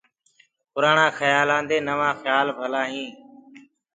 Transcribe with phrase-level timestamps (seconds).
[0.73, 3.15] پُرآڻآ کيآلآندي نوآ کيآل ڀلآ هينٚ۔